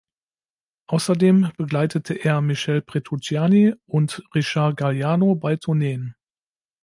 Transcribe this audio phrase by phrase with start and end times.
[0.87, 6.15] Außerdem begleitete er Michel Petrucciani und Richard Galliano bei Tourneen.